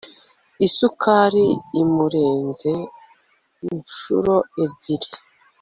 isukari 0.65 1.45
imurenze 1.81 2.71
iinshuro 3.65 4.33
ebyiri 4.63 5.11